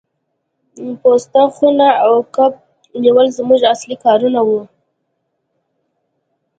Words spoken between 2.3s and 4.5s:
کب نیول زموږ اصلي کارونه